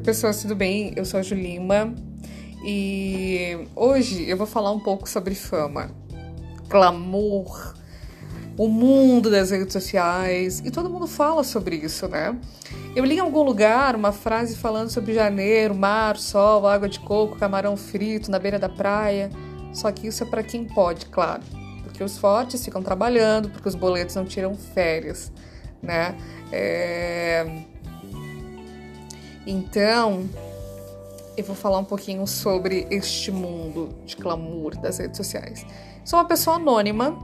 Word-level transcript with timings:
Oi, 0.00 0.04
pessoas, 0.04 0.40
tudo 0.40 0.56
bem? 0.56 0.94
Eu 0.96 1.04
sou 1.04 1.20
a 1.20 1.22
Julima 1.22 1.94
e 2.64 3.66
hoje 3.76 4.26
eu 4.26 4.34
vou 4.34 4.46
falar 4.46 4.72
um 4.72 4.80
pouco 4.80 5.06
sobre 5.06 5.34
fama, 5.34 5.90
glamour, 6.70 7.74
o 8.56 8.66
mundo 8.66 9.30
das 9.30 9.50
redes 9.50 9.74
sociais 9.74 10.62
e 10.64 10.70
todo 10.70 10.88
mundo 10.88 11.06
fala 11.06 11.44
sobre 11.44 11.76
isso, 11.76 12.08
né? 12.08 12.34
Eu 12.96 13.04
li 13.04 13.16
em 13.16 13.18
algum 13.18 13.42
lugar 13.42 13.94
uma 13.94 14.10
frase 14.10 14.56
falando 14.56 14.88
sobre 14.88 15.12
janeiro, 15.12 15.74
mar, 15.74 16.16
sol, 16.16 16.66
água 16.66 16.88
de 16.88 16.98
coco, 16.98 17.36
camarão 17.36 17.76
frito 17.76 18.30
na 18.30 18.38
beira 18.38 18.58
da 18.58 18.70
praia. 18.70 19.28
Só 19.74 19.92
que 19.92 20.06
isso 20.06 20.22
é 20.22 20.26
para 20.26 20.42
quem 20.42 20.64
pode, 20.64 21.06
claro, 21.06 21.42
porque 21.84 22.02
os 22.02 22.16
fortes 22.16 22.64
ficam 22.64 22.82
trabalhando, 22.82 23.50
porque 23.50 23.68
os 23.68 23.74
boletos 23.74 24.16
não 24.16 24.24
tiram 24.24 24.54
férias, 24.54 25.30
né? 25.82 26.16
É 26.50 27.64
então, 29.46 30.28
eu 31.36 31.44
vou 31.44 31.56
falar 31.56 31.78
um 31.78 31.84
pouquinho 31.84 32.26
sobre 32.26 32.86
este 32.90 33.30
mundo 33.30 33.94
de 34.04 34.16
glamour 34.16 34.76
das 34.76 34.98
redes 34.98 35.16
sociais. 35.16 35.64
Sou 36.04 36.18
uma 36.18 36.24
pessoa 36.26 36.56
anônima, 36.56 37.16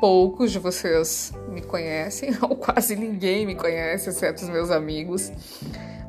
poucos 0.00 0.52
de 0.52 0.58
vocês 0.58 1.32
me 1.48 1.60
conhecem, 1.60 2.30
ou 2.42 2.56
quase 2.56 2.94
ninguém 2.94 3.46
me 3.46 3.54
conhece, 3.54 4.10
exceto 4.10 4.44
os 4.44 4.48
meus 4.48 4.70
amigos. 4.70 5.32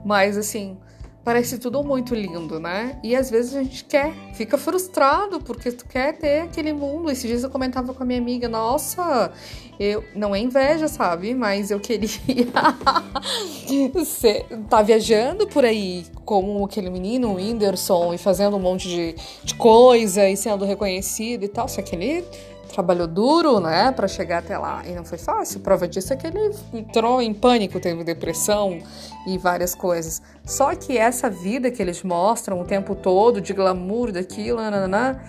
Mas 0.06 0.38
assim, 0.38 0.78
parece 1.24 1.58
tudo 1.58 1.84
muito 1.84 2.16
lindo, 2.16 2.60
né? 2.60 3.00
E 3.04 3.16
às 3.16 3.30
vezes 3.30 3.56
a 3.56 3.64
gente 3.64 3.86
quer, 3.86 4.14
fica 4.34 4.58
frustrado 4.58 5.40
porque 5.42 5.72
tu 5.72 5.86
quer 5.86 6.18
ter 6.18 6.42
aquele 6.42 6.74
mundo. 6.74 7.12
Esses 7.12 7.28
dias 7.28 7.44
eu 7.44 7.50
comentava 7.50 7.94
com 7.94 8.04
a 8.04 8.06
minha 8.06 8.20
amiga, 8.20 8.48
nossa, 8.48 9.32
eu 9.80 10.04
não 10.16 10.36
é 10.36 10.40
inveja, 10.40 10.88
sabe? 10.88 11.34
Mas 11.34 11.72
eu 11.72 11.80
queria 11.80 12.10
ser, 14.06 14.46
tá 14.70 14.82
viajando 14.82 15.48
por 15.48 15.66
aí 15.66 16.06
como 16.30 16.64
aquele 16.64 16.92
menino, 16.92 17.32
o 17.32 17.36
Whindersson, 17.38 18.14
e 18.14 18.18
fazendo 18.20 18.56
um 18.56 18.60
monte 18.60 18.88
de, 18.88 19.16
de 19.44 19.56
coisa 19.56 20.30
e 20.30 20.38
sendo 20.38 20.64
reconhecido 20.64 21.44
e 21.44 21.48
tal. 21.48 21.68
Só 21.68 21.82
que 21.82 21.96
ele 21.96 22.24
trabalhou 22.72 23.08
duro, 23.08 23.60
né, 23.60 23.92
para 23.92 24.08
chegar 24.08 24.38
até 24.38 24.56
lá 24.56 24.84
e 24.86 24.92
não 24.92 25.04
foi 25.04 25.18
fácil. 25.18 25.60
Prova 25.62 25.88
disso 25.88 26.14
é 26.14 26.16
que 26.16 26.28
ele 26.28 26.56
entrou 26.72 27.20
em 27.20 27.34
pânico, 27.34 27.80
teve 27.80 28.04
depressão 28.04 28.78
e 29.26 29.40
várias 29.40 29.74
coisas. 29.74 30.22
Só 30.46 30.76
que 30.76 30.96
essa 31.00 31.32
vida 31.32 31.72
que 31.72 31.82
eles 31.82 32.04
mostram 32.04 32.62
o 32.62 32.64
tempo 32.64 32.94
todo 32.94 33.42
de 33.42 33.52
glamour 33.52 34.12
daquilo, 34.12 34.58
nananã, 34.58 35.20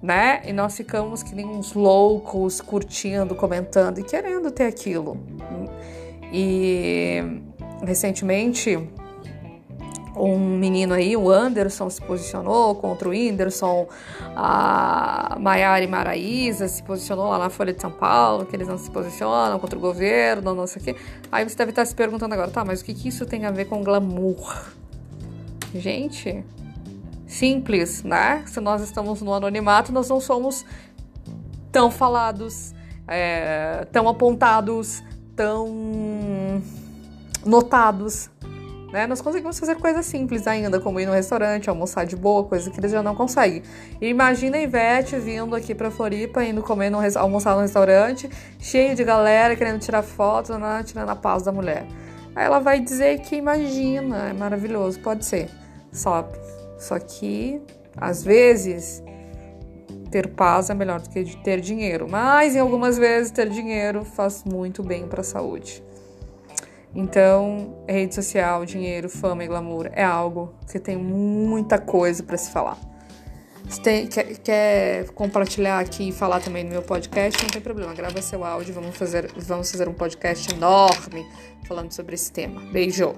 né? 0.00 0.40
E 0.46 0.52
nós 0.52 0.76
ficamos 0.76 1.24
que 1.24 1.34
nem 1.34 1.46
uns 1.46 1.72
loucos 1.74 2.60
curtindo, 2.60 3.34
comentando 3.34 3.98
e 3.98 4.04
querendo 4.04 4.52
ter 4.52 4.66
aquilo. 4.66 5.18
E 6.32 7.42
recentemente 7.84 8.78
um 10.24 10.38
menino 10.38 10.94
aí, 10.94 11.16
o 11.16 11.30
Anderson, 11.30 11.90
se 11.90 12.00
posicionou 12.00 12.76
contra 12.76 13.08
o 13.08 13.10
Whindersson, 13.10 13.88
a 14.36 15.36
Maiara 15.40 15.84
e 15.84 15.88
Maraísa 15.88 16.68
se 16.68 16.82
posicionou 16.82 17.28
lá 17.28 17.38
na 17.38 17.50
Folha 17.50 17.72
de 17.72 17.80
São 17.80 17.90
Paulo, 17.90 18.46
que 18.46 18.54
eles 18.54 18.68
não 18.68 18.78
se 18.78 18.90
posicionam 18.90 19.58
contra 19.58 19.76
o 19.76 19.82
governo, 19.82 20.54
não 20.54 20.66
sei 20.66 20.80
o 20.80 20.84
quê. 20.84 20.96
Aí 21.30 21.48
você 21.48 21.56
deve 21.56 21.70
estar 21.70 21.84
se 21.84 21.94
perguntando 21.94 22.34
agora, 22.34 22.50
tá, 22.50 22.64
mas 22.64 22.80
o 22.80 22.84
que, 22.84 22.94
que 22.94 23.08
isso 23.08 23.26
tem 23.26 23.44
a 23.46 23.50
ver 23.50 23.64
com 23.64 23.82
glamour? 23.82 24.72
Gente, 25.74 26.44
simples, 27.26 28.04
né? 28.04 28.44
Se 28.46 28.60
nós 28.60 28.80
estamos 28.80 29.22
no 29.22 29.32
anonimato, 29.34 29.90
nós 29.90 30.08
não 30.08 30.20
somos 30.20 30.64
tão 31.72 31.90
falados, 31.90 32.72
é, 33.08 33.86
tão 33.90 34.08
apontados, 34.08 35.02
tão 35.34 36.62
notados 37.44 38.30
né? 38.92 39.06
Nós 39.06 39.22
conseguimos 39.22 39.58
fazer 39.58 39.76
coisas 39.76 40.04
simples 40.04 40.46
ainda, 40.46 40.78
como 40.78 41.00
ir 41.00 41.06
no 41.06 41.12
restaurante, 41.12 41.70
almoçar 41.70 42.04
de 42.04 42.14
boa, 42.14 42.44
coisa 42.44 42.70
que 42.70 42.78
eles 42.78 42.92
já 42.92 43.02
não 43.02 43.14
conseguem. 43.14 43.62
E 44.00 44.08
imagina 44.08 44.58
a 44.58 44.62
Ivete 44.62 45.16
vindo 45.16 45.56
aqui 45.56 45.74
pra 45.74 45.90
Floripa, 45.90 46.44
indo 46.44 46.62
comer 46.62 46.90
no, 46.90 46.98
almoçar 47.16 47.54
no 47.54 47.62
restaurante, 47.62 48.28
cheio 48.58 48.94
de 48.94 49.02
galera 49.02 49.56
querendo 49.56 49.80
tirar 49.80 50.02
foto, 50.02 50.58
né? 50.58 50.82
tirando 50.84 51.08
a 51.08 51.16
paz 51.16 51.42
da 51.42 51.50
mulher. 51.50 51.86
Aí 52.36 52.44
ela 52.44 52.58
vai 52.58 52.80
dizer 52.80 53.20
que 53.20 53.36
imagina, 53.36 54.28
é 54.28 54.32
maravilhoso, 54.32 55.00
pode 55.00 55.24
ser. 55.24 55.48
Só, 55.90 56.30
só 56.78 56.98
que, 56.98 57.60
às 57.96 58.22
vezes, 58.22 59.02
ter 60.10 60.28
paz 60.28 60.68
é 60.68 60.74
melhor 60.74 61.00
do 61.00 61.08
que 61.08 61.36
ter 61.38 61.60
dinheiro. 61.60 62.06
Mas, 62.08 62.54
em 62.54 62.58
algumas 62.58 62.98
vezes, 62.98 63.30
ter 63.30 63.48
dinheiro 63.48 64.04
faz 64.04 64.44
muito 64.44 64.82
bem 64.82 65.06
para 65.06 65.22
a 65.22 65.24
saúde. 65.24 65.82
Então, 66.94 67.84
rede 67.88 68.14
social, 68.14 68.64
dinheiro, 68.66 69.08
fama 69.08 69.44
e 69.44 69.46
glamour 69.46 69.88
é 69.92 70.04
algo 70.04 70.54
que 70.70 70.78
tem 70.78 70.96
muita 70.96 71.78
coisa 71.78 72.22
para 72.22 72.36
se 72.36 72.50
falar. 72.50 72.78
Se 73.68 73.80
tem, 73.80 74.06
quer, 74.06 74.36
quer, 74.38 75.10
compartilhar 75.12 75.78
aqui 75.78 76.08
e 76.10 76.12
falar 76.12 76.40
também 76.40 76.64
no 76.64 76.70
meu 76.70 76.82
podcast, 76.82 77.42
não 77.42 77.48
tem 77.48 77.62
problema. 77.62 77.94
Grava 77.94 78.20
seu 78.20 78.44
áudio, 78.44 78.74
vamos 78.74 78.96
fazer, 78.96 79.30
vamos 79.36 79.70
fazer 79.70 79.88
um 79.88 79.94
podcast 79.94 80.54
enorme 80.54 81.26
falando 81.66 81.90
sobre 81.92 82.14
esse 82.14 82.30
tema. 82.30 82.60
Beijo! 82.70 83.14